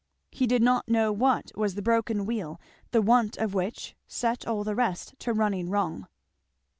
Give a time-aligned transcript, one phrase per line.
[0.31, 2.59] He did not know what was the broken wheel
[2.89, 6.07] the want of which set all the rest to running wrong.